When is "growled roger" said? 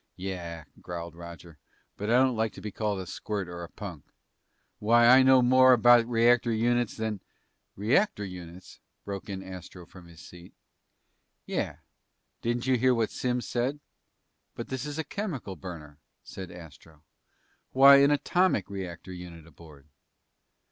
0.81-1.59